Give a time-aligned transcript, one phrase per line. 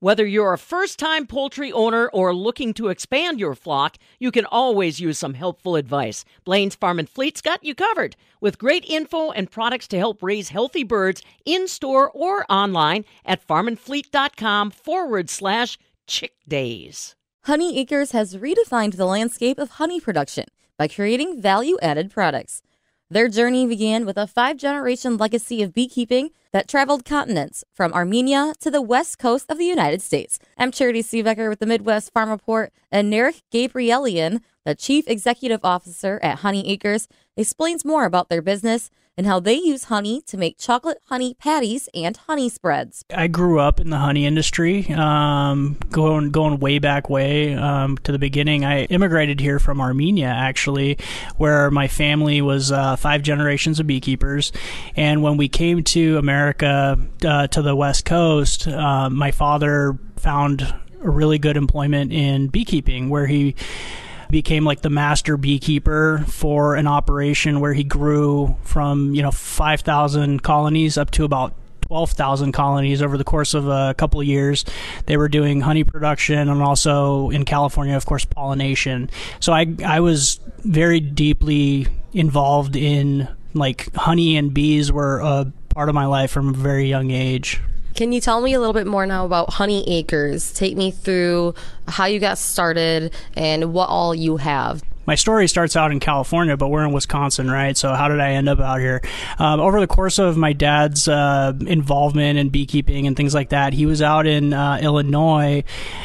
[0.00, 4.44] Whether you're a first time poultry owner or looking to expand your flock, you can
[4.44, 6.22] always use some helpful advice.
[6.44, 10.50] Blaine's Farm and Fleet's got you covered with great info and products to help raise
[10.50, 17.16] healthy birds in store or online at farmandfleet.com forward slash chick days.
[17.44, 20.44] Honey Acres has redefined the landscape of honey production
[20.76, 22.60] by creating value added products.
[23.08, 28.52] Their journey began with a five generation legacy of beekeeping that traveled continents from Armenia
[28.58, 30.40] to the west coast of the United States.
[30.58, 36.18] I'm Charity Seebecker with the Midwest Farm Report, and Narek Gabrielian, the Chief Executive Officer
[36.24, 37.06] at Honey Acres,
[37.36, 41.88] explains more about their business and how they use honey to make chocolate honey patties
[41.94, 43.04] and honey spreads.
[43.14, 48.12] I grew up in the honey industry, um, going going way back way um, to
[48.12, 48.64] the beginning.
[48.64, 50.98] I immigrated here from Armenia, actually,
[51.36, 54.52] where my family was uh, five generations of beekeepers.
[54.96, 60.62] And when we came to America uh, to the West Coast, uh, my father found
[61.02, 63.54] a really good employment in beekeeping, where he
[64.36, 70.42] became like the master beekeeper for an operation where he grew from you know 5,000
[70.42, 71.54] colonies up to about
[71.86, 74.66] 12,000 colonies over the course of a couple of years.
[75.06, 79.08] They were doing honey production and also in California, of course, pollination.
[79.40, 85.88] So I, I was very deeply involved in like honey and bees were a part
[85.88, 87.58] of my life from a very young age.
[87.96, 90.52] Can you tell me a little bit more now about Honey Acres?
[90.52, 91.54] Take me through
[91.88, 96.56] how you got started and what all you have my story starts out in California,
[96.56, 97.76] but we're in Wisconsin, right?
[97.76, 99.02] So how did I end up out here?
[99.38, 103.72] Um, over the course of my dad's uh, involvement in beekeeping and things like that,
[103.72, 105.62] he was out in uh, Illinois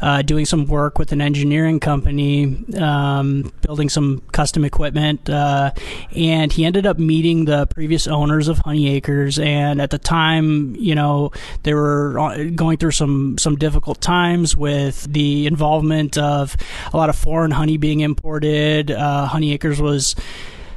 [0.00, 5.72] uh, doing some work with an engineering company, um, building some custom equipment, uh,
[6.14, 9.38] and he ended up meeting the previous owners of Honey Acres.
[9.38, 14.56] And at the time, you know, they were uh, going through some some difficult times
[14.56, 16.56] with the involvement of
[16.92, 20.14] a lot of foreign honey being imported uh, Honey Acres was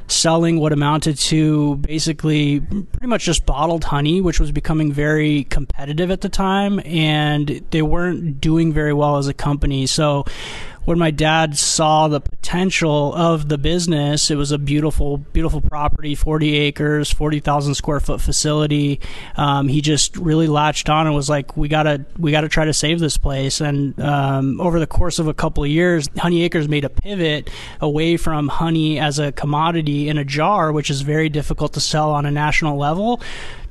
[0.08, 6.10] selling what amounted to basically pretty much just bottled honey, which was becoming very competitive
[6.10, 9.86] at the time, and they weren't doing very well as a company.
[9.86, 10.24] So
[10.86, 16.14] when my dad saw the potential of the business, it was a beautiful, beautiful property,
[16.14, 19.00] 40 acres, 40,000 square foot facility.
[19.36, 22.72] Um, he just really latched on and was like, "We gotta, we gotta try to
[22.72, 26.68] save this place." And um, over the course of a couple of years, Honey Acres
[26.68, 31.28] made a pivot away from honey as a commodity in a jar, which is very
[31.28, 33.20] difficult to sell on a national level,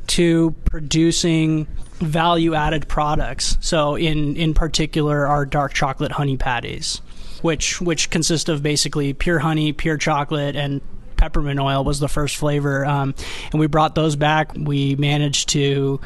[0.07, 1.65] to producing
[2.01, 3.57] value added products.
[3.61, 7.01] So in in particular our dark chocolate honey patties
[7.45, 10.81] which which consist of basically pure honey, pure chocolate, and
[11.15, 12.83] peppermint oil was the first flavor.
[12.83, 13.13] Um,
[13.51, 14.51] and we brought those back.
[14.57, 16.01] We managed to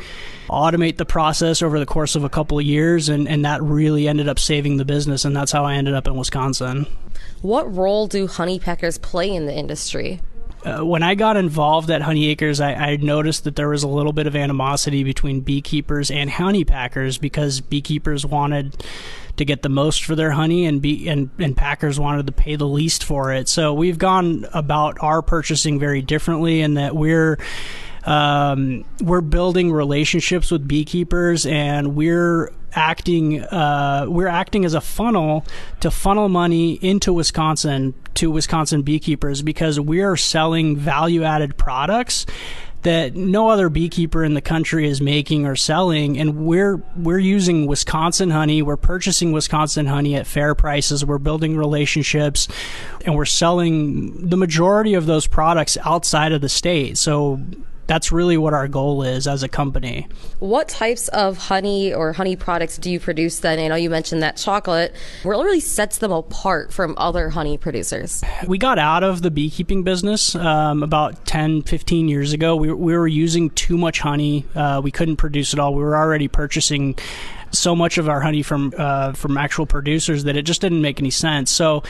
[0.50, 4.08] automate the process over the course of a couple of years, and, and that really
[4.08, 5.24] ended up saving the business.
[5.24, 6.86] And that's how I ended up in Wisconsin.
[7.42, 10.20] What role do honey packers play in the industry?
[10.64, 13.88] Uh, when I got involved at Honey Acres, I, I, noticed that there was a
[13.88, 18.84] little bit of animosity between beekeepers and honey packers because beekeepers wanted
[19.38, 22.58] to get the most for their honey, and be and, and packers wanted to pay
[22.58, 23.48] the least for it.
[23.48, 27.40] So we've gone about our purchasing very differently in that we're
[28.04, 35.46] um, we're building relationships with beekeepers and we're acting uh, we're acting as a funnel
[35.80, 42.26] to funnel money into Wisconsin to Wisconsin beekeepers because we are selling value added products
[42.82, 46.18] that no other beekeeper in the country is making or selling.
[46.18, 51.58] And we're we're using Wisconsin honey we're purchasing Wisconsin honey at fair prices we're building
[51.58, 52.48] relationships
[53.06, 56.98] and we're selling the majority of those products outside of the state.
[56.98, 57.42] So
[57.90, 60.08] that's really what our goal is as a company.
[60.38, 63.58] What types of honey or honey products do you produce then?
[63.58, 64.96] I know you mentioned that chocolate.
[65.24, 68.24] What really sets them apart from other honey producers?
[68.48, 72.56] We got out of the beekeeping business um, about 10, 15 years ago.
[72.56, 74.46] We, we were using too much honey.
[74.54, 75.74] Uh, we couldn't produce it all.
[75.74, 76.96] We were already purchasing
[77.52, 81.00] so much of our honey from uh, from actual producers that it just didn't make
[81.00, 81.50] any sense.
[81.50, 81.82] So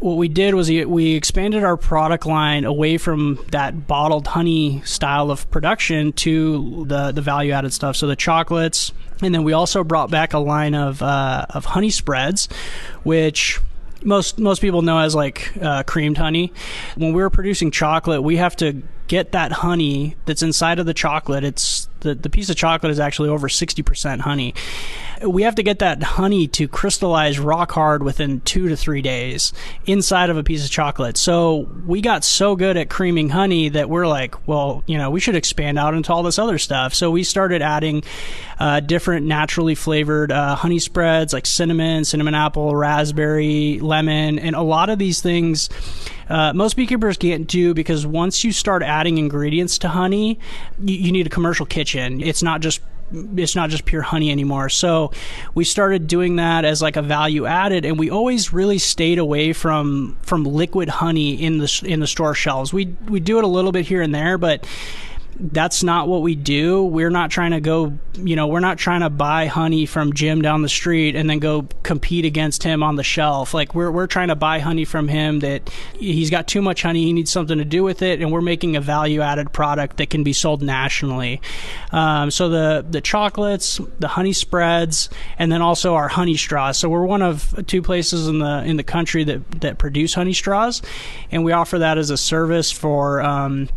[0.00, 5.30] what we did was we expanded our product line away from that bottled honey style
[5.30, 7.96] of production to the the value added stuff.
[7.96, 8.92] So the chocolates,
[9.22, 12.48] and then we also brought back a line of uh, of honey spreads,
[13.02, 13.60] which
[14.02, 16.52] most most people know as like uh, creamed honey.
[16.96, 21.42] When we're producing chocolate, we have to get that honey that's inside of the chocolate.
[21.42, 24.54] It's the, the piece of chocolate is actually over 60% honey.
[25.26, 29.52] We have to get that honey to crystallize rock hard within two to three days
[29.84, 31.16] inside of a piece of chocolate.
[31.16, 35.18] So we got so good at creaming honey that we're like, well, you know, we
[35.18, 36.94] should expand out into all this other stuff.
[36.94, 38.04] So we started adding
[38.60, 44.62] uh, different naturally flavored uh, honey spreads like cinnamon, cinnamon apple, raspberry, lemon, and a
[44.62, 45.68] lot of these things.
[46.28, 50.38] Uh, most beekeepers can't do because once you start adding ingredients to honey,
[50.78, 51.87] you, you need a commercial kitchen.
[51.94, 52.80] It's not just
[53.10, 54.68] it's not just pure honey anymore.
[54.68, 55.12] So
[55.54, 59.52] we started doing that as like a value added, and we always really stayed away
[59.52, 62.72] from from liquid honey in the in the store shelves.
[62.72, 64.66] We we do it a little bit here and there, but
[65.40, 66.82] that's not what we do.
[66.84, 70.42] We're not trying to go, you know, we're not trying to buy honey from Jim
[70.42, 73.54] down the street and then go compete against him on the shelf.
[73.54, 77.04] Like we're we're trying to buy honey from him that he's got too much honey,
[77.04, 80.10] he needs something to do with it, and we're making a value added product that
[80.10, 81.40] can be sold nationally.
[81.92, 85.08] Um, so the the chocolates, the honey spreads,
[85.38, 86.78] and then also our honey straws.
[86.78, 90.32] So we're one of two places in the in the country that that produce honey
[90.32, 90.82] straws,
[91.30, 93.20] and we offer that as a service for.
[93.20, 93.68] Um,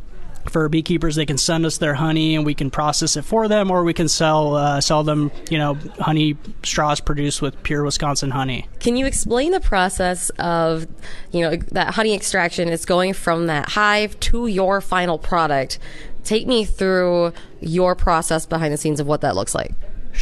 [0.49, 3.71] for beekeepers they can send us their honey and we can process it for them
[3.71, 8.31] or we can sell uh, sell them you know honey straws produced with pure wisconsin
[8.31, 8.67] honey.
[8.79, 10.87] Can you explain the process of
[11.31, 15.79] you know that honey extraction is going from that hive to your final product?
[16.23, 19.73] Take me through your process behind the scenes of what that looks like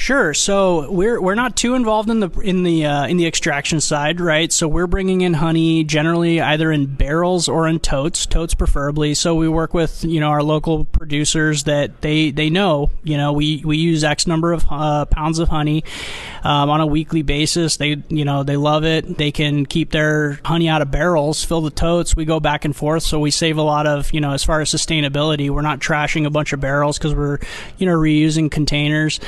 [0.10, 0.34] Sure.
[0.34, 4.20] So we're we're not too involved in the in the uh, in the extraction side,
[4.20, 4.52] right?
[4.52, 9.14] So we're bringing in honey generally either in barrels or in totes, totes preferably.
[9.14, 13.34] So we work with you know our local producers that they they know you know
[13.34, 15.84] we we use X number of uh, pounds of honey
[16.44, 17.78] um, on a weekly basis.
[17.78, 19.16] They you know they love it.
[19.16, 22.16] They can keep their honey out of barrels, fill the totes.
[22.16, 24.60] We go back and forth, so we save a lot of you know as far
[24.60, 25.52] as sustainability.
[25.52, 27.38] We're not trashing a bunch of barrels because we're
[27.78, 29.20] you know reusing containers.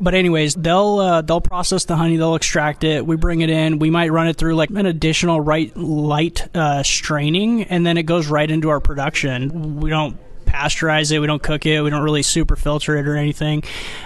[0.00, 3.06] But anyways, they'll uh, they'll process the honey, they'll extract it.
[3.06, 3.78] We bring it in.
[3.78, 8.04] We might run it through like an additional right light uh, straining, and then it
[8.04, 9.80] goes right into our production.
[9.80, 11.18] We don't pasteurize it.
[11.18, 11.80] We don't cook it.
[11.80, 13.64] We don't really super filter it or anything.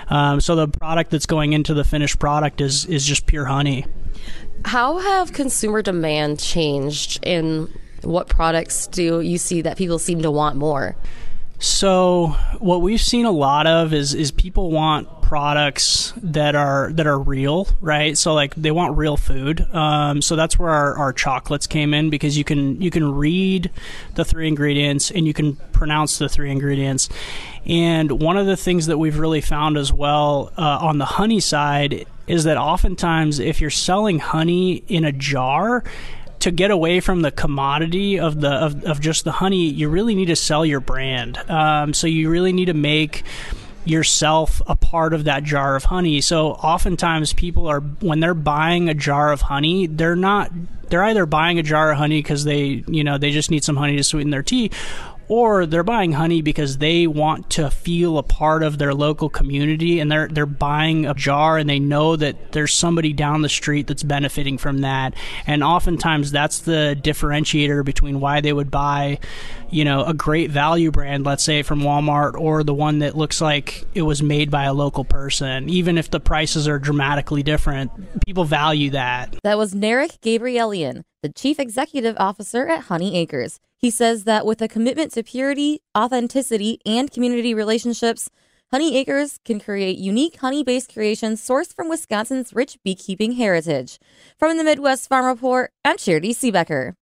[0.08, 3.86] Um, so the product that's going into the finished product is is just pure honey.
[4.64, 10.30] How have consumer demand changed, in what products do you see that people seem to
[10.30, 10.96] want more?
[11.60, 17.06] So what we've seen a lot of is is people want products that are that
[17.06, 18.16] are real, right?
[18.16, 19.60] So like they want real food.
[19.74, 23.70] Um, so that's where our, our chocolates came in because you can you can read
[24.14, 27.10] the three ingredients and you can pronounce the three ingredients.
[27.66, 31.40] And one of the things that we've really found as well uh, on the honey
[31.40, 35.84] side is that oftentimes if you're selling honey in a jar,
[36.40, 40.14] to get away from the commodity of the of, of just the honey, you really
[40.14, 41.36] need to sell your brand.
[41.50, 43.24] Um, so you really need to make
[43.88, 46.20] yourself a part of that jar of honey.
[46.20, 50.50] So oftentimes people are when they're buying a jar of honey, they're not
[50.88, 53.76] they're either buying a jar of honey because they you know they just need some
[53.76, 54.70] honey to sweeten their tea
[55.28, 60.00] or they're buying honey because they want to feel a part of their local community
[60.00, 63.86] and they're they're buying a jar and they know that there's somebody down the street
[63.86, 65.14] that's benefiting from that.
[65.46, 69.18] And oftentimes that's the differentiator between why they would buy
[69.70, 73.40] you know a great value brand let's say from Walmart or the one that looks
[73.40, 75.68] like it was made by a local person.
[75.68, 77.90] Even if the prices are dramatically different
[78.24, 79.36] people value that.
[79.44, 84.60] That was Narek Gabrielian the chief executive officer at Honey Acres he says that with
[84.60, 88.28] a commitment to purity, authenticity, and community relationships,
[88.72, 93.98] Honey Acres can create unique honey based creations sourced from Wisconsin's rich beekeeping heritage.
[94.36, 96.96] From the Midwest Farm Report, I'm Charity Seebecker.